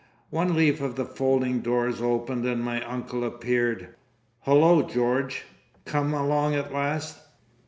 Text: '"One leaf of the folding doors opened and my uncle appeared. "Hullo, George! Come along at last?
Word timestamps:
'"One 0.31 0.55
leaf 0.55 0.81
of 0.81 0.95
the 0.95 1.05
folding 1.05 1.59
doors 1.59 2.01
opened 2.01 2.43
and 2.47 2.63
my 2.63 2.83
uncle 2.85 3.23
appeared. 3.23 3.89
"Hullo, 4.47 4.81
George! 4.81 5.43
Come 5.85 6.15
along 6.15 6.55
at 6.55 6.73
last? 6.73 7.19